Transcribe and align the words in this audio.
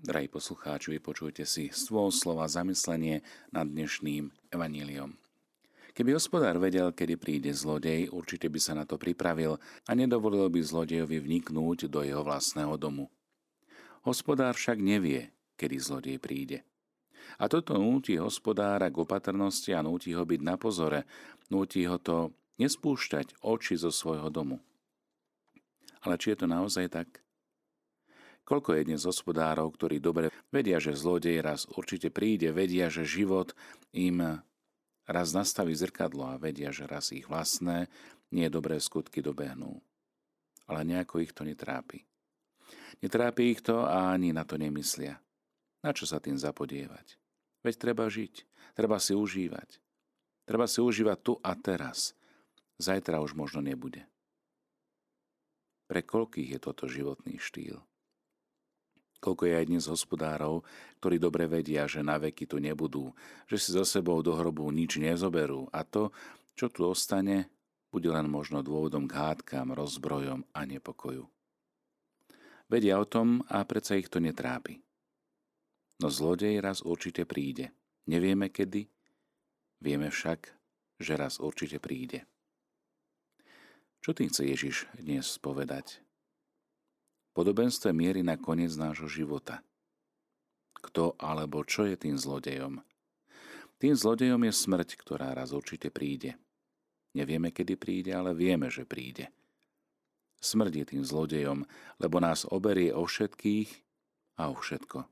Drahí 0.00 0.32
poslucháči, 0.32 0.96
vypočujte 0.96 1.44
si 1.44 1.68
svoj 1.68 2.08
slova 2.08 2.48
zamyslenie 2.48 3.20
nad 3.52 3.68
dnešným 3.68 4.32
evaníliom. 4.48 5.12
Keby 5.92 6.16
hospodár 6.16 6.56
vedel, 6.56 6.88
kedy 6.96 7.20
príde 7.20 7.52
zlodej, 7.52 8.08
určite 8.08 8.48
by 8.48 8.56
sa 8.56 8.72
na 8.72 8.88
to 8.88 8.96
pripravil 8.96 9.60
a 9.60 9.92
nedovolil 9.92 10.48
by 10.48 10.56
zlodejovi 10.64 11.20
vniknúť 11.20 11.92
do 11.92 12.00
jeho 12.00 12.24
vlastného 12.24 12.80
domu. 12.80 13.12
Hospodár 14.08 14.56
však 14.56 14.80
nevie, 14.80 15.36
kedy 15.60 15.76
zlodej 15.76 16.16
príde. 16.16 16.64
A 17.36 17.52
toto 17.52 17.76
núti 17.76 18.16
hospodára 18.16 18.88
k 18.88 19.04
opatrnosti 19.04 19.68
a 19.76 19.84
núti 19.84 20.16
ho 20.16 20.24
byť 20.24 20.40
na 20.40 20.56
pozore, 20.56 21.04
núti 21.52 21.84
ho 21.84 22.00
to 22.00 22.32
nespúšťať 22.56 23.44
oči 23.44 23.76
zo 23.76 23.92
svojho 23.92 24.32
domu. 24.32 24.64
Ale 26.00 26.16
či 26.16 26.32
je 26.32 26.40
to 26.40 26.48
naozaj 26.48 26.88
tak? 26.88 27.20
Koľko 28.50 28.74
je 28.74 28.82
dnes 28.82 29.06
hospodárov, 29.06 29.70
ktorí 29.78 30.02
dobre 30.02 30.34
vedia, 30.50 30.82
že 30.82 30.98
zlodej 30.98 31.38
raz 31.38 31.70
určite 31.70 32.10
príde, 32.10 32.50
vedia, 32.50 32.90
že 32.90 33.06
život 33.06 33.54
im 33.94 34.42
raz 35.06 35.30
nastaví 35.30 35.70
zrkadlo 35.70 36.26
a 36.26 36.34
vedia, 36.34 36.74
že 36.74 36.90
raz 36.90 37.14
ich 37.14 37.30
vlastné, 37.30 37.86
nie 38.34 38.50
dobré 38.50 38.82
skutky 38.82 39.22
dobehnú. 39.22 39.78
Ale 40.66 40.82
nejako 40.82 41.22
ich 41.22 41.30
to 41.30 41.46
netrápi. 41.46 42.02
Netrápi 42.98 43.54
ich 43.54 43.62
to 43.62 43.86
a 43.86 44.10
ani 44.10 44.34
na 44.34 44.42
to 44.42 44.58
nemyslia. 44.58 45.22
Na 45.86 45.94
čo 45.94 46.10
sa 46.10 46.18
tým 46.18 46.34
zapodievať? 46.34 47.22
Veď 47.62 47.74
treba 47.78 48.10
žiť, 48.10 48.34
treba 48.74 48.98
si 48.98 49.14
užívať. 49.14 49.78
Treba 50.42 50.66
si 50.66 50.82
užívať 50.82 51.18
tu 51.22 51.38
a 51.38 51.54
teraz. 51.54 52.18
Zajtra 52.82 53.22
už 53.22 53.38
možno 53.38 53.62
nebude. 53.62 54.10
Pre 55.86 56.02
koľkých 56.02 56.58
je 56.58 56.58
toto 56.58 56.90
životný 56.90 57.38
štýl? 57.38 57.78
Koľko 59.20 59.42
je 59.44 59.54
aj 59.54 59.66
dnes 59.68 59.84
hospodárov, 59.84 60.64
ktorí 61.04 61.20
dobre 61.20 61.44
vedia, 61.44 61.84
že 61.84 62.00
na 62.00 62.16
veky 62.16 62.48
tu 62.48 62.56
nebudú, 62.56 63.12
že 63.44 63.60
si 63.60 63.68
so 63.76 63.84
sebou 63.84 64.24
do 64.24 64.32
hrobu 64.32 64.64
nič 64.72 64.96
nezoberú 64.96 65.68
a 65.76 65.84
to, 65.84 66.08
čo 66.56 66.72
tu 66.72 66.88
ostane, 66.88 67.52
bude 67.92 68.08
len 68.08 68.32
možno 68.32 68.64
dôvodom 68.64 69.04
k 69.04 69.20
hádkam, 69.20 69.76
rozbrojom 69.76 70.48
a 70.56 70.60
nepokoju. 70.64 71.28
Vedia 72.70 72.96
o 72.96 73.04
tom 73.04 73.44
a 73.50 73.60
predsa 73.66 74.00
ich 74.00 74.08
to 74.08 74.22
netrápi. 74.22 74.80
No 76.00 76.08
zlodej 76.08 76.62
raz 76.64 76.80
určite 76.80 77.28
príde. 77.28 77.76
Nevieme 78.08 78.48
kedy, 78.48 78.88
vieme 79.84 80.08
však, 80.08 80.48
že 80.96 81.12
raz 81.18 81.36
určite 81.42 81.76
príde. 81.76 82.24
Čo 84.00 84.16
tým 84.16 84.32
chce 84.32 84.48
Ježiš 84.48 84.76
dnes 84.96 85.28
povedať? 85.36 86.00
Podobenstve 87.30 87.94
mierí 87.94 88.26
na 88.26 88.34
koniec 88.34 88.74
nášho 88.74 89.06
života. 89.06 89.62
Kto 90.82 91.14
alebo 91.14 91.62
čo 91.62 91.86
je 91.86 91.94
tým 91.94 92.18
zlodejom? 92.18 92.82
Tým 93.78 93.94
zlodejom 93.94 94.42
je 94.50 94.52
smrť, 94.52 94.98
ktorá 94.98 95.30
raz 95.30 95.54
určite 95.54 95.94
príde. 95.94 96.34
Nevieme, 97.14 97.54
kedy 97.54 97.78
príde, 97.78 98.10
ale 98.10 98.34
vieme, 98.34 98.66
že 98.66 98.82
príde. 98.82 99.30
Smrť 100.42 100.72
je 100.74 100.84
tým 100.96 101.02
zlodejom, 101.06 101.62
lebo 102.02 102.16
nás 102.18 102.48
oberie 102.50 102.90
o 102.90 103.06
všetkých 103.06 103.70
a 104.42 104.50
o 104.50 104.54
všetko. 104.58 105.06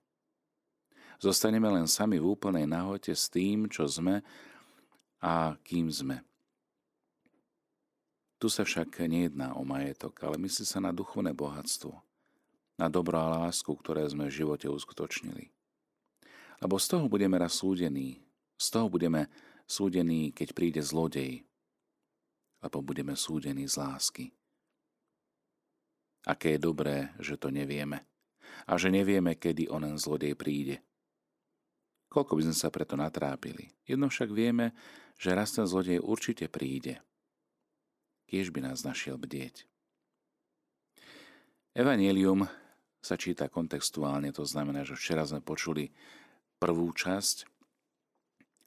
Zostaneme 1.22 1.70
len 1.70 1.86
sami 1.86 2.18
v 2.18 2.34
úplnej 2.34 2.66
nahote 2.66 3.14
s 3.14 3.30
tým, 3.30 3.70
čo 3.70 3.86
sme 3.86 4.26
a 5.22 5.54
kým 5.62 5.86
sme. 5.90 6.22
Tu 8.38 8.46
sa 8.46 8.62
však 8.62 9.06
nejedná 9.06 9.54
o 9.58 9.66
majetok, 9.66 10.14
ale 10.22 10.38
myslí 10.38 10.64
sa 10.66 10.78
na 10.82 10.90
duchovné 10.90 11.30
bohatstvo– 11.34 11.94
na 12.78 12.86
dobro 12.86 13.18
a 13.18 13.44
lásku, 13.44 13.68
ktoré 13.74 14.06
sme 14.06 14.30
v 14.30 14.38
živote 14.38 14.70
uskutočnili. 14.70 15.50
Lebo 16.62 16.78
z 16.78 16.86
toho 16.86 17.10
budeme 17.10 17.34
raz 17.36 17.58
súdení, 17.58 18.22
z 18.54 18.66
toho 18.70 18.86
budeme 18.86 19.26
súdení, 19.66 20.30
keď 20.30 20.48
príde 20.54 20.80
zlodej, 20.82 21.42
lebo 22.62 22.78
budeme 22.82 23.18
súdení 23.18 23.66
z 23.66 23.74
lásky. 23.78 24.24
Aké 26.26 26.58
je 26.58 26.60
dobré, 26.62 27.14
že 27.18 27.38
to 27.38 27.50
nevieme 27.50 28.06
a 28.66 28.74
že 28.74 28.90
nevieme, 28.90 29.38
kedy 29.38 29.70
onen 29.70 29.98
zlodej 29.98 30.34
príde. 30.34 30.82
Koľko 32.08 32.40
by 32.40 32.42
sme 32.48 32.56
sa 32.56 32.72
preto 32.72 32.96
natrápili. 32.96 33.70
Jedno 33.84 34.08
však 34.08 34.32
vieme, 34.32 34.72
že 35.20 35.36
raz 35.36 35.52
ten 35.52 35.68
zlodej 35.68 36.00
určite 36.00 36.48
príde. 36.48 37.04
Kiež 38.28 38.48
by 38.48 38.64
nás 38.64 38.82
našiel 38.82 39.20
bdieť. 39.20 39.68
Evangelium 41.76 42.48
sa 42.98 43.14
číta 43.14 43.46
kontextuálne, 43.46 44.34
to 44.34 44.42
znamená, 44.42 44.82
že 44.82 44.98
včera 44.98 45.22
sme 45.22 45.42
počuli 45.42 45.90
prvú 46.58 46.90
časť 46.90 47.36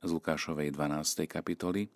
z 0.02 0.10
Lukášovej 0.10 0.74
12. 0.74 1.28
kapitoly 1.30 1.92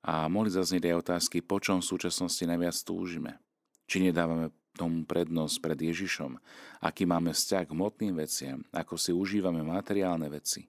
a 0.00 0.26
mohli 0.26 0.48
zaznieť 0.48 0.90
aj 0.90 0.96
otázky, 1.06 1.44
po 1.44 1.60
čom 1.60 1.84
v 1.84 1.90
súčasnosti 1.90 2.42
najviac 2.42 2.76
túžime. 2.82 3.36
Či 3.84 4.08
nedávame 4.08 4.50
tomu 4.74 5.04
prednosť 5.04 5.56
pred 5.60 5.78
Ježišom, 5.78 6.40
aký 6.80 7.04
máme 7.04 7.34
vzťah 7.34 7.68
k 7.68 7.74
hmotným 7.74 8.14
veciam, 8.16 8.64
ako 8.72 8.94
si 8.96 9.12
užívame 9.12 9.60
materiálne 9.60 10.30
veci. 10.30 10.64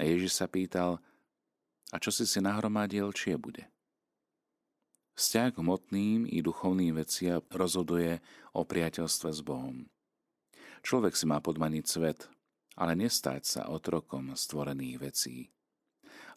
A 0.00 0.06
Ježiš 0.08 0.40
sa 0.40 0.46
pýtal, 0.48 0.96
a 1.92 1.96
čo 2.00 2.08
si 2.08 2.24
si 2.24 2.40
nahromadil, 2.40 3.12
či 3.12 3.36
je 3.36 3.38
bude. 3.38 3.64
Vzťah 5.22 5.54
k 5.54 5.62
hmotným 5.62 6.26
i 6.26 6.42
duchovným 6.42 6.98
veciam 6.98 7.38
rozhoduje 7.54 8.18
o 8.58 8.66
priateľstve 8.66 9.30
s 9.30 9.38
Bohom. 9.38 9.86
Človek 10.82 11.14
si 11.14 11.30
má 11.30 11.38
podmaniť 11.38 11.84
svet, 11.86 12.26
ale 12.74 12.98
nestať 12.98 13.46
sa 13.46 13.70
otrokom 13.70 14.34
stvorených 14.34 14.98
vecí. 14.98 15.54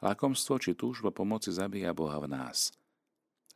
Lákomstvo 0.05 0.61
či 0.61 0.77
túžba 0.77 1.09
pomoci 1.09 1.49
zabíja 1.49 1.97
Boha 1.97 2.21
v 2.21 2.29
nás. 2.29 2.77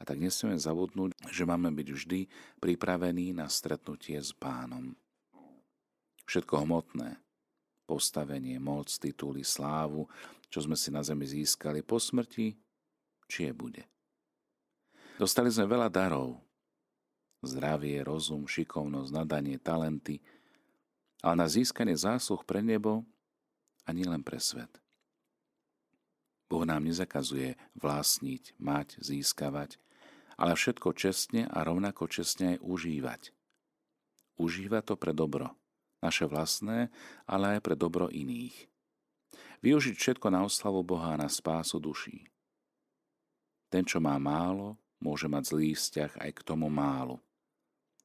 A 0.01 0.07
tak 0.09 0.17
nesmieme 0.17 0.57
zabudnúť, 0.57 1.13
že 1.29 1.45
máme 1.45 1.69
byť 1.77 1.87
vždy 1.93 2.19
pripravení 2.57 3.29
na 3.29 3.45
stretnutie 3.53 4.17
s 4.17 4.33
pánom. 4.33 4.97
Všetko 6.25 6.65
hmotné, 6.65 7.21
postavenie, 7.85 8.57
moc, 8.57 8.89
tituly, 8.97 9.45
slávu, 9.45 10.09
čo 10.49 10.65
sme 10.65 10.73
si 10.73 10.89
na 10.89 11.05
zemi 11.05 11.29
získali 11.29 11.85
po 11.85 12.01
smrti, 12.01 12.57
či 13.29 13.45
je 13.45 13.53
bude. 13.53 13.85
Dostali 15.19 15.51
sme 15.51 15.67
veľa 15.67 15.91
darov. 15.91 16.39
Zdravie, 17.43 17.99
rozum, 18.07 18.47
šikovnosť, 18.47 19.11
nadanie, 19.11 19.59
talenty, 19.59 20.23
ale 21.19 21.43
na 21.43 21.47
získanie 21.51 21.91
zásluh 21.91 22.39
pre 22.47 22.63
nebo 22.63 23.03
a 23.83 23.91
nielen 23.91 24.23
pre 24.23 24.39
svet. 24.39 24.71
Boh 26.47 26.63
nám 26.63 26.87
nezakazuje 26.87 27.59
vlastniť, 27.75 28.55
mať, 28.63 29.03
získavať, 29.03 29.75
ale 30.39 30.55
všetko 30.55 30.95
čestne 30.95 31.51
a 31.51 31.67
rovnako 31.67 32.07
čestne 32.07 32.55
aj 32.55 32.63
užívať. 32.63 33.21
Užíva 34.39 34.79
to 34.79 34.95
pre 34.95 35.11
dobro, 35.11 35.51
naše 35.99 36.31
vlastné, 36.31 36.95
ale 37.27 37.59
aj 37.59 37.67
pre 37.67 37.75
dobro 37.75 38.07
iných. 38.07 38.71
Využiť 39.59 39.95
všetko 39.99 40.31
na 40.31 40.47
oslavu 40.47 40.79
Boha 40.79 41.19
a 41.19 41.19
na 41.19 41.27
spásu 41.27 41.75
duší. 41.75 42.23
Ten, 43.67 43.83
čo 43.83 43.99
má 43.99 44.15
málo, 44.15 44.79
môže 44.99 45.27
mať 45.31 45.55
zlý 45.55 45.75
vzťah 45.75 46.11
aj 46.19 46.31
k 46.35 46.41
tomu 46.43 46.67
málu. 46.67 47.19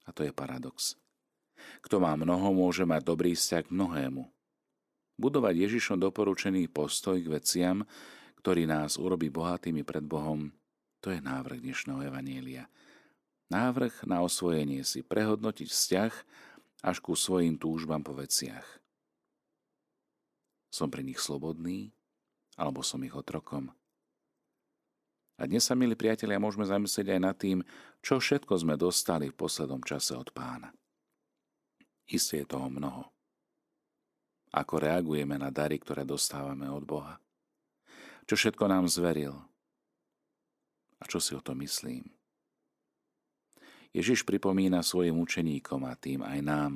A 0.06 0.14
to 0.14 0.26
je 0.26 0.32
paradox. 0.34 0.98
Kto 1.82 2.02
má 2.02 2.14
mnoho, 2.18 2.50
môže 2.54 2.82
mať 2.82 3.02
dobrý 3.06 3.34
vzťah 3.34 3.68
k 3.68 3.74
mnohému. 3.74 4.22
Budovať 5.14 5.54
Ježišom 5.70 6.02
doporučený 6.02 6.66
postoj 6.70 7.18
k 7.22 7.30
veciam, 7.30 7.86
ktorý 8.42 8.66
nás 8.66 8.98
urobí 8.98 9.30
bohatými 9.30 9.86
pred 9.86 10.02
Bohom, 10.02 10.50
to 11.04 11.12
je 11.12 11.20
návrh 11.20 11.60
dnešného 11.60 12.00
Evanielia. 12.08 12.64
Návrh 13.52 14.08
na 14.08 14.24
osvojenie 14.24 14.82
si, 14.88 15.04
prehodnotiť 15.04 15.68
vzťah 15.68 16.12
až 16.80 16.96
ku 17.04 17.12
svojim 17.12 17.60
túžbám 17.60 18.00
po 18.00 18.16
veciach. 18.16 18.64
Som 20.72 20.88
pri 20.88 21.06
nich 21.06 21.20
slobodný, 21.20 21.92
alebo 22.56 22.80
som 22.80 23.04
ich 23.04 23.12
otrokom? 23.12 23.70
A 25.34 25.50
dnes 25.50 25.66
sa, 25.66 25.74
milí 25.74 25.98
priatelia, 25.98 26.38
môžeme 26.38 26.62
zamyslieť 26.62 27.18
aj 27.18 27.20
nad 27.20 27.34
tým, 27.34 27.58
čo 27.98 28.22
všetko 28.22 28.54
sme 28.54 28.78
dostali 28.78 29.26
v 29.30 29.38
poslednom 29.38 29.82
čase 29.82 30.14
od 30.14 30.30
pána. 30.30 30.70
Isté 32.06 32.44
je 32.44 32.54
toho 32.54 32.70
mnoho. 32.70 33.10
Ako 34.54 34.78
reagujeme 34.78 35.34
na 35.34 35.50
dary, 35.50 35.82
ktoré 35.82 36.06
dostávame 36.06 36.70
od 36.70 36.86
Boha? 36.86 37.18
Čo 38.30 38.38
všetko 38.38 38.64
nám 38.70 38.86
zveril? 38.86 39.34
A 41.02 41.04
čo 41.10 41.18
si 41.18 41.34
o 41.34 41.42
to 41.42 41.58
myslím? 41.58 42.06
Ježiš 43.90 44.22
pripomína 44.22 44.86
svojim 44.86 45.18
učeníkom 45.18 45.82
a 45.86 45.98
tým 45.98 46.22
aj 46.22 46.40
nám, 46.46 46.72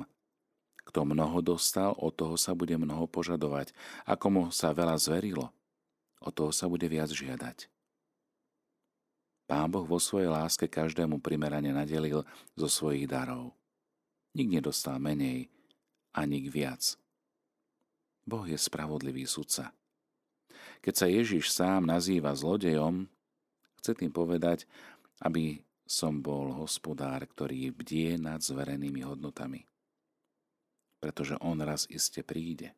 kto 0.83 1.07
mnoho 1.07 1.39
dostal, 1.39 1.95
od 1.95 2.11
toho 2.11 2.35
sa 2.35 2.51
bude 2.51 2.75
mnoho 2.75 3.07
požadovať. 3.07 3.71
Ako 4.03 4.27
mu 4.27 4.43
sa 4.51 4.75
veľa 4.75 4.99
zverilo, 4.99 5.53
od 6.19 6.33
toho 6.35 6.51
sa 6.51 6.67
bude 6.67 6.89
viac 6.89 7.07
žiadať. 7.13 7.78
Pán 9.49 9.65
Boh 9.73 9.81
vo 9.81 9.97
svojej 9.97 10.29
láske 10.29 10.69
každému 10.69 11.25
primerane 11.25 11.73
nadelil 11.73 12.21
zo 12.53 12.69
svojich 12.69 13.09
darov. 13.09 13.57
Nik 14.37 14.61
nedostal 14.61 15.01
menej 15.01 15.49
a 16.13 16.21
nik 16.29 16.53
viac. 16.53 16.93
Boh 18.29 18.45
je 18.45 18.53
spravodlivý 18.53 19.25
sudca. 19.25 19.73
Keď 20.85 20.93
sa 20.93 21.09
Ježiš 21.09 21.49
sám 21.49 21.89
nazýva 21.89 22.37
zlodejom, 22.37 23.09
chce 23.81 23.97
tým 23.97 24.13
povedať, 24.13 24.69
aby 25.25 25.65
som 25.89 26.21
bol 26.21 26.53
hospodár, 26.53 27.25
ktorý 27.25 27.73
bdie 27.73 28.21
nad 28.21 28.45
zverenými 28.45 29.01
hodnotami. 29.01 29.65
Pretože 31.01 31.41
on 31.41 31.57
raz 31.65 31.89
iste 31.89 32.21
príde. 32.21 32.77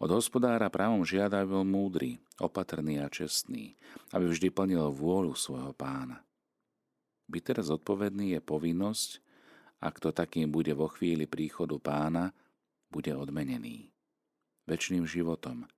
Od 0.00 0.08
hospodára 0.08 0.72
právom 0.72 1.04
žiada 1.04 1.44
bol 1.44 1.60
múdry, 1.60 2.16
opatrný 2.40 3.04
a 3.04 3.12
čestný, 3.12 3.76
aby 4.16 4.32
vždy 4.32 4.48
plnil 4.48 4.88
vôľu 4.96 5.36
svojho 5.36 5.76
pána. 5.76 6.24
Byť 7.28 7.42
teraz 7.44 7.68
odpovedný 7.68 8.32
je 8.32 8.40
povinnosť, 8.40 9.20
ak 9.84 10.00
to 10.00 10.08
takým 10.08 10.48
bude 10.48 10.72
vo 10.72 10.88
chvíli 10.88 11.28
príchodu 11.28 11.76
pána, 11.76 12.32
bude 12.88 13.12
odmenený. 13.12 13.92
Večným 14.64 15.04
životom, 15.04 15.68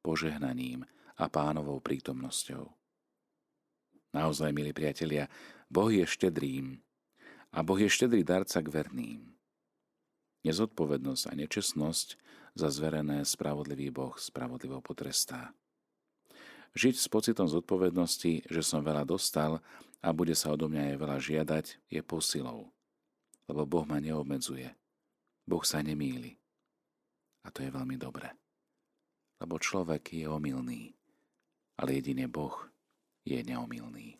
požehnaním 0.00 0.88
a 1.20 1.28
pánovou 1.28 1.76
prítomnosťou. 1.84 2.72
Naozaj, 4.16 4.48
milí 4.56 4.72
priatelia, 4.72 5.28
Boh 5.68 5.92
je 5.92 6.08
štedrým 6.08 6.80
a 7.52 7.60
Boh 7.60 7.76
je 7.76 7.92
štedrý 7.92 8.24
darca 8.24 8.64
k 8.64 8.68
verným. 8.72 9.20
Nezodpovednosť 10.48 11.24
a 11.28 11.32
nečestnosť 11.36 12.08
za 12.58 12.74
zverené 12.74 13.22
spravodlivý 13.22 13.94
Boh 13.94 14.18
spravodlivo 14.18 14.82
potrestá. 14.82 15.54
Žiť 16.74 16.94
s 16.98 17.06
pocitom 17.06 17.46
zodpovednosti, 17.46 18.50
že 18.50 18.62
som 18.66 18.82
veľa 18.82 19.06
dostal 19.06 19.62
a 20.02 20.08
bude 20.10 20.34
sa 20.34 20.50
odo 20.50 20.66
mňa 20.66 20.94
aj 20.94 20.96
veľa 20.98 21.18
žiadať, 21.22 21.64
je 21.88 22.00
posilou. 22.02 22.68
Lebo 23.46 23.62
Boh 23.64 23.86
ma 23.86 24.02
neobmedzuje. 24.02 24.74
Boh 25.48 25.64
sa 25.64 25.80
nemýli. 25.80 26.36
A 27.46 27.54
to 27.54 27.64
je 27.64 27.70
veľmi 27.72 27.96
dobré. 27.96 28.34
Lebo 29.38 29.56
človek 29.56 30.12
je 30.12 30.26
omylný, 30.28 30.92
ale 31.78 32.02
jedine 32.02 32.26
Boh 32.28 32.68
je 33.22 33.38
neomilný. 33.40 34.18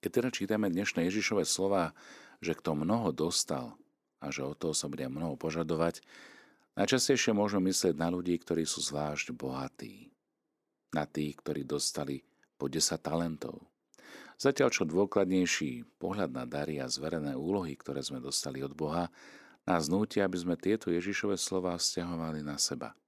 Keď 0.00 0.10
teda 0.10 0.28
čítame 0.32 0.66
dnešné 0.72 1.06
Ježišové 1.08 1.44
slova, 1.48 1.92
že 2.40 2.56
kto 2.56 2.76
mnoho 2.76 3.12
dostal 3.12 3.76
a 4.20 4.28
že 4.28 4.44
od 4.44 4.56
toho 4.56 4.74
sa 4.76 4.90
bude 4.90 5.04
mnoho 5.08 5.36
požadovať, 5.36 6.04
Najčastejšie 6.74 7.30
môžeme 7.30 7.70
myslieť 7.70 7.94
na 7.94 8.10
ľudí, 8.10 8.34
ktorí 8.34 8.66
sú 8.66 8.82
zvlášť 8.82 9.30
bohatí. 9.30 10.10
Na 10.90 11.06
tých, 11.06 11.38
ktorí 11.38 11.62
dostali 11.62 12.26
po 12.58 12.66
10 12.66 12.98
talentov. 12.98 13.62
Zatiaľ 14.34 14.74
čo 14.74 14.82
dôkladnejší 14.82 15.86
pohľad 16.02 16.34
na 16.34 16.42
dary 16.42 16.82
a 16.82 16.90
zverené 16.90 17.38
úlohy, 17.38 17.78
ktoré 17.78 18.02
sme 18.02 18.18
dostali 18.18 18.58
od 18.66 18.74
Boha, 18.74 19.06
nás 19.62 19.86
nútia, 19.86 20.26
aby 20.26 20.34
sme 20.34 20.58
tieto 20.58 20.90
Ježišové 20.90 21.38
slova 21.38 21.78
vzťahovali 21.78 22.42
na 22.42 22.58
seba. 22.58 22.98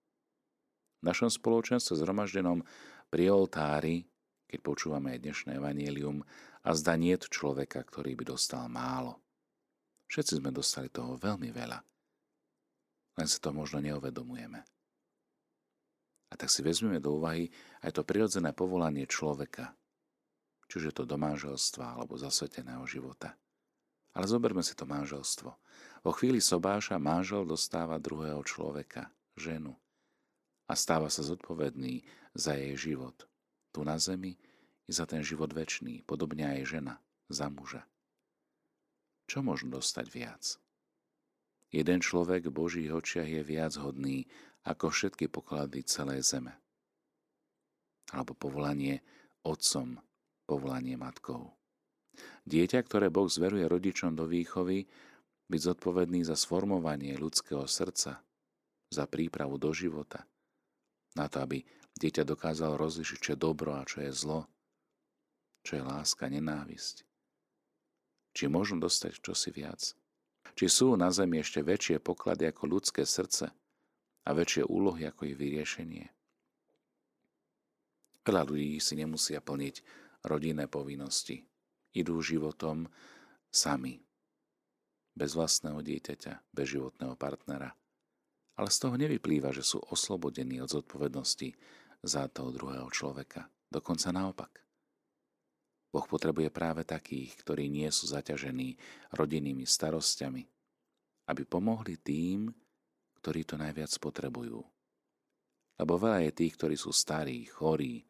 V 1.03 1.11
našom 1.11 1.27
spoločenstve 1.27 1.99
zhromaždenom 1.99 2.63
pri 3.11 3.35
oltári, 3.35 4.07
keď 4.47 4.63
počúvame 4.63 5.19
aj 5.19 5.27
dnešné 5.27 5.51
evanílium, 5.59 6.23
a 6.63 6.71
zda 6.71 6.95
nie 6.95 7.19
človeka, 7.19 7.83
ktorý 7.83 8.15
by 8.15 8.25
dostal 8.31 8.71
málo. 8.71 9.19
Všetci 10.07 10.39
sme 10.39 10.55
dostali 10.55 10.87
toho 10.87 11.19
veľmi 11.19 11.51
veľa– 11.51 11.83
len 13.17 13.27
sa 13.29 13.39
to 13.41 13.51
možno 13.53 13.81
neuvedomujeme. 13.81 14.61
A 16.27 16.35
tak 16.35 16.53
si 16.53 16.61
vezmeme 16.61 17.01
do 17.01 17.17
úvahy 17.17 17.49
aj 17.81 17.97
to 17.97 18.03
prirodzené 18.05 18.53
povolanie 18.53 19.09
človeka, 19.09 19.73
čiže 20.69 20.93
to 20.93 21.03
do 21.09 21.17
manželstva 21.17 21.97
alebo 21.97 22.19
zasveteného 22.21 22.85
života. 22.85 23.35
Ale 24.17 24.25
zoberme 24.29 24.65
si 24.65 24.73
to 24.73 24.89
manželstvo. 24.89 25.51
Vo 26.05 26.13
chvíli 26.17 26.41
sobáša 26.41 26.97
manžel 26.97 27.45
dostáva 27.45 28.01
druhého 28.01 28.41
človeka, 28.43 29.13
ženu, 29.37 29.77
a 30.67 30.75
stáva 30.75 31.07
sa 31.07 31.23
zodpovedný 31.23 32.03
za 32.35 32.59
jej 32.59 32.75
život, 32.75 33.29
tu 33.71 33.87
na 33.87 34.01
zemi 34.03 34.35
i 34.87 34.91
za 34.91 35.07
ten 35.07 35.23
život 35.23 35.55
väčší, 35.55 36.03
podobne 36.03 36.59
aj 36.59 36.63
žena, 36.67 36.95
za 37.31 37.47
muža. 37.47 37.87
Čo 39.27 39.43
možno 39.43 39.79
dostať 39.79 40.07
viac? 40.11 40.59
Jeden 41.75 41.99
človek 41.99 42.49
v 42.49 42.57
Božích 42.57 42.91
očiach 42.95 43.27
je 43.27 43.43
viac 43.43 43.75
hodný 43.79 44.27
ako 44.67 44.91
všetky 44.91 45.31
poklady 45.31 45.87
celej 45.87 46.27
zeme. 46.27 46.55
Alebo 48.15 48.39
povolanie 48.39 49.03
otcom, 49.43 49.99
povolanie 50.47 50.95
matkou. 50.95 51.55
Dieťa, 52.47 52.81
ktoré 52.87 53.11
Boh 53.11 53.27
zveruje 53.27 53.67
rodičom 53.67 54.15
do 54.15 54.25
výchovy, 54.27 54.87
byť 55.47 55.61
zodpovedný 55.63 56.27
za 56.27 56.35
sformovanie 56.35 57.15
ľudského 57.15 57.67
srdca, 57.67 58.23
za 58.91 59.05
prípravu 59.07 59.59
do 59.59 59.71
života, 59.75 60.27
na 61.19 61.27
to, 61.27 61.43
aby 61.43 61.63
dieťa 61.99 62.23
dokázalo 62.23 62.79
rozlišiť, 62.79 63.19
čo 63.19 63.31
je 63.35 63.39
dobro 63.39 63.75
a 63.75 63.87
čo 63.87 64.03
je 64.03 64.11
zlo, 64.15 64.47
čo 65.67 65.79
je 65.79 65.83
láska, 65.83 66.31
nenávisť. 66.31 67.03
Či 68.37 68.47
možno 68.47 68.83
dostať 68.83 69.19
čosi 69.19 69.51
viac? 69.51 69.97
Či 70.55 70.67
sú 70.71 70.95
na 70.95 71.11
zemi 71.11 71.43
ešte 71.43 71.65
väčšie 71.65 71.99
poklady 71.99 72.47
ako 72.53 72.63
ľudské 72.69 73.03
srdce 73.03 73.51
a 74.27 74.31
väčšie 74.31 74.69
úlohy 74.69 75.09
ako 75.09 75.27
ich 75.27 75.37
vyriešenie? 75.41 76.07
Veľa 78.27 78.43
ľudí 78.43 78.83
si 78.83 78.99
nemusia 78.99 79.39
plniť 79.39 79.77
rodinné 80.27 80.67
povinnosti. 80.67 81.47
Idú 81.97 82.21
životom 82.21 82.91
sami, 83.49 84.03
bez 85.17 85.33
vlastného 85.33 85.81
dieťaťa, 85.81 86.53
bez 86.53 86.67
životného 86.77 87.17
partnera. 87.17 87.73
Ale 88.59 88.69
z 88.69 88.79
toho 88.83 88.99
nevyplýva, 89.01 89.55
že 89.55 89.65
sú 89.65 89.81
oslobodení 89.81 90.61
od 90.61 90.69
zodpovednosti 90.69 91.55
za 92.05 92.29
toho 92.29 92.53
druhého 92.53 92.91
človeka. 92.93 93.49
Dokonca 93.73 94.13
naopak. 94.13 94.66
Boh 95.91 96.05
potrebuje 96.05 96.51
práve 96.51 96.83
takých, 96.83 97.39
ktorí 97.41 97.71
nie 97.71 97.89
sú 97.89 98.11
zaťažení 98.11 98.77
rodinnými 99.15 99.65
starosťami, 99.65 100.43
aby 101.31 101.43
pomohli 101.47 101.97
tým, 101.99 102.51
ktorí 103.23 103.47
to 103.47 103.59
najviac 103.59 103.91
potrebujú. 103.99 104.61
Lebo 105.77 105.95
veľa 106.01 106.25
je 106.31 106.33
tých, 106.33 106.55
ktorí 106.57 106.77
sú 106.79 106.91
starí, 106.91 107.45
chorí, 107.47 108.03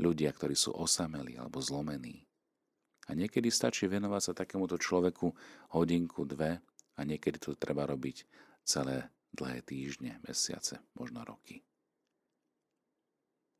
ľudia, 0.00 0.32
ktorí 0.34 0.56
sú 0.58 0.74
osamelí 0.74 1.38
alebo 1.38 1.62
zlomení. 1.62 2.26
A 3.04 3.12
niekedy 3.12 3.52
stačí 3.52 3.84
venovať 3.84 4.22
sa 4.24 4.32
takémuto 4.32 4.80
človeku 4.80 5.28
hodinku, 5.76 6.24
dve 6.24 6.56
a 6.96 7.00
niekedy 7.04 7.36
to 7.36 7.52
treba 7.54 7.84
robiť 7.84 8.24
celé 8.64 9.12
dlhé 9.36 9.60
týždne, 9.60 10.24
mesiace, 10.24 10.80
možno 10.96 11.20
roky. 11.20 11.60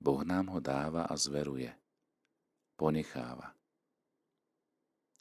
Boh 0.00 0.25
nám 0.25 0.49
ho 0.49 0.61
dáva 0.64 1.04
a 1.04 1.14
zveruje– 1.14 1.68
ponecháva. 2.76 3.54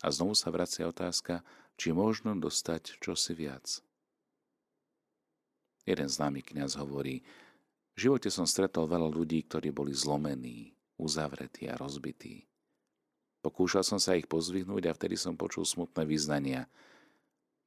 A 0.03 0.07
znovu 0.12 0.36
sa 0.36 0.51
vracia 0.51 0.83
otázka, 0.83 1.45
či 1.79 1.95
možno 1.95 2.36
dostať 2.36 3.00
čosi 3.00 3.33
viac. 3.33 3.79
Jeden 5.88 6.07
známy 6.07 6.43
kňaz 6.43 6.79
hovorí, 6.79 7.24
v 7.93 7.98
živote 8.10 8.27
som 8.33 8.50
stretol 8.50 8.89
veľa 8.89 9.07
ľudí, 9.12 9.45
ktorí 9.45 9.69
boli 9.69 9.93
zlomení, 9.93 10.74
uzavretí 10.98 11.69
a 11.69 11.77
rozbití. 11.77 12.50
Pokúšal 13.43 13.83
som 13.83 14.00
sa 14.00 14.15
ich 14.15 14.25
pozvihnúť 14.25 14.83
a 14.88 14.95
vtedy 14.95 15.19
som 15.19 15.36
počul 15.36 15.67
smutné 15.67 16.07
vyznania. 16.07 16.72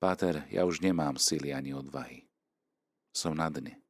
Páter, 0.00 0.48
ja 0.48 0.64
už 0.64 0.80
nemám 0.80 1.20
sily 1.20 1.52
ani 1.52 1.76
odvahy. 1.76 2.24
Som 3.12 3.36
na 3.36 3.52
dne. 3.52 3.85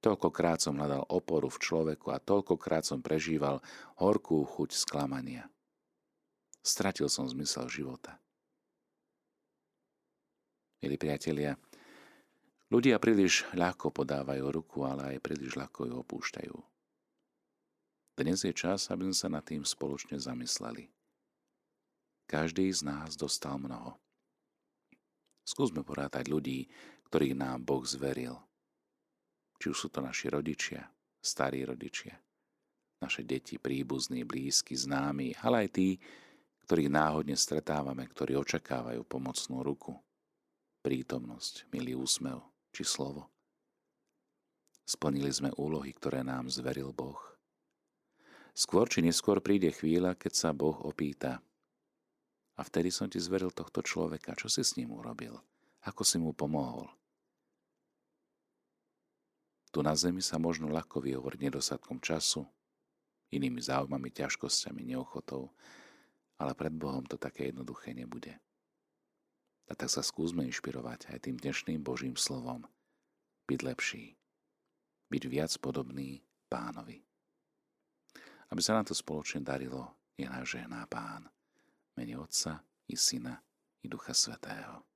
Toľkokrát 0.00 0.64
som 0.64 0.80
hľadal 0.80 1.04
oporu 1.12 1.52
v 1.52 1.60
človeku 1.60 2.08
a 2.08 2.16
toľkokrát 2.16 2.88
som 2.88 3.04
prežíval 3.04 3.60
horkú 4.00 4.40
chuť 4.48 4.72
sklamania. 4.72 5.44
Stratil 6.64 7.12
som 7.12 7.28
zmysel 7.28 7.68
života. 7.68 8.16
Milí 10.80 10.96
priatelia, 10.96 11.60
ľudia 12.72 12.96
príliš 12.96 13.44
ľahko 13.52 13.92
podávajú 13.92 14.44
ruku, 14.48 14.88
ale 14.88 15.16
aj 15.16 15.24
príliš 15.24 15.60
ľahko 15.60 15.84
ju 15.84 15.94
opúšťajú. 16.00 16.56
Dnes 18.16 18.40
je 18.40 18.52
čas, 18.56 18.88
aby 18.88 19.12
sme 19.12 19.16
sa 19.16 19.28
nad 19.28 19.44
tým 19.44 19.68
spoločne 19.68 20.16
zamysleli. 20.16 20.88
Každý 22.24 22.72
z 22.72 22.88
nás 22.88 23.20
dostal 23.20 23.60
mnoho. 23.60 24.00
Skúsme 25.44 25.84
porátať 25.84 26.32
ľudí, 26.32 26.72
ktorých 27.12 27.36
nám 27.36 27.68
Boh 27.68 27.84
zveril– 27.84 28.40
či 29.60 29.68
už 29.68 29.76
sú 29.76 29.88
to 29.92 30.00
naši 30.00 30.32
rodičia, 30.32 30.88
starí 31.20 31.60
rodičia, 31.68 32.16
naše 33.04 33.20
deti, 33.28 33.60
príbuzní, 33.60 34.24
blízky, 34.24 34.72
známi, 34.72 35.36
ale 35.44 35.66
aj 35.66 35.68
tí, 35.76 35.88
ktorých 36.64 36.88
náhodne 36.88 37.36
stretávame, 37.36 38.08
ktorí 38.08 38.40
očakávajú 38.40 39.04
pomocnú 39.04 39.60
ruku, 39.60 39.92
prítomnosť, 40.80 41.68
milý 41.68 42.00
úsmev 42.00 42.40
či 42.72 42.88
slovo. 42.88 43.28
Splnili 44.88 45.30
sme 45.30 45.52
úlohy, 45.54 45.92
ktoré 45.92 46.24
nám 46.24 46.48
zveril 46.48 46.90
Boh. 46.96 47.20
Skôr 48.56 48.88
či 48.90 49.04
neskôr 49.04 49.38
príde 49.38 49.70
chvíľa, 49.70 50.18
keď 50.18 50.32
sa 50.34 50.50
Boh 50.50 50.74
opýta. 50.82 51.38
A 52.58 52.66
vtedy 52.66 52.90
som 52.90 53.06
ti 53.06 53.22
zveril 53.22 53.54
tohto 53.54 53.84
človeka, 53.84 54.34
čo 54.34 54.50
si 54.50 54.66
s 54.66 54.74
ním 54.74 54.90
urobil? 54.90 55.38
ako 55.84 56.02
si 56.04 56.20
mu 56.20 56.36
pomohol. 56.36 56.88
Tu 59.70 59.78
na 59.86 59.94
zemi 59.94 60.18
sa 60.18 60.38
možno 60.42 60.66
ľahko 60.66 60.98
vyhovoriť 60.98 61.40
nedostatkom 61.46 62.02
času, 62.02 62.42
inými 63.30 63.62
záujmami, 63.62 64.10
ťažkosťami, 64.10 64.82
neochotou, 64.90 65.54
ale 66.42 66.52
pred 66.58 66.74
Bohom 66.74 67.06
to 67.06 67.14
také 67.14 67.54
jednoduché 67.54 67.94
nebude. 67.94 68.34
A 69.70 69.78
tak 69.78 69.86
sa 69.86 70.02
skúsme 70.02 70.42
inšpirovať 70.50 71.14
aj 71.14 71.30
tým 71.30 71.38
dnešným 71.38 71.78
Božím 71.78 72.18
slovom. 72.18 72.66
Byť 73.46 73.60
lepší. 73.62 74.18
Byť 75.14 75.22
viac 75.30 75.52
podobný 75.62 76.26
pánovi. 76.50 77.06
Aby 78.50 78.60
sa 78.66 78.74
nám 78.74 78.90
to 78.90 78.98
spoločne 78.98 79.46
darilo, 79.46 79.94
je 80.18 80.26
náš 80.26 80.58
žehná 80.58 80.82
pán. 80.90 81.30
Mene 81.94 82.18
Otca 82.18 82.66
i 82.90 82.98
Syna 82.98 83.38
i 83.82 83.86
Ducha 83.86 84.10
Svetého. 84.10 84.89